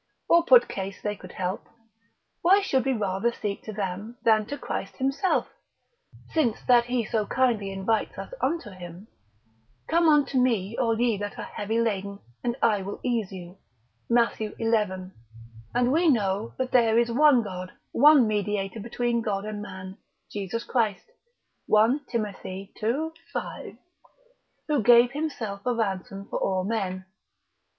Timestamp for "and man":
19.45-19.99